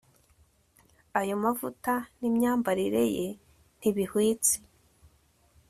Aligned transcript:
ayo 1.19 1.35
mavuta 1.43 1.93
n'imyambarire 2.19 3.03
ye 3.15 3.27
ntibihwitse 3.77 4.55